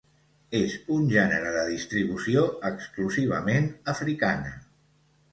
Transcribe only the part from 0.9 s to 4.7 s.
un gènere de distribució exclusivament africana.